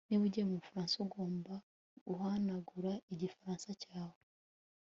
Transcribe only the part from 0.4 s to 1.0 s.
mu Bufaransa